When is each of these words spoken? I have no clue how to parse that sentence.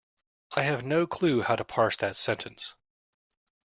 I 0.55 0.63
have 0.63 0.83
no 0.83 1.05
clue 1.05 1.41
how 1.43 1.55
to 1.55 1.63
parse 1.63 1.95
that 1.97 2.15
sentence. 2.15 2.73